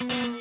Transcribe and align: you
you 0.00 0.33